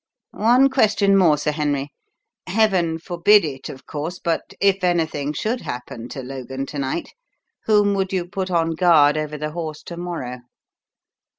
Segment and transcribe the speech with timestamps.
[0.33, 1.91] One question more, Sir Henry.
[2.47, 7.13] Heaven forbid it, of course, but if anything should happen to Logan to night,
[7.65, 10.39] whom would you put on guard over the horse to morrow?"